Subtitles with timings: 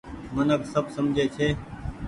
[0.35, 1.47] منک سب سمجهي ڇي۔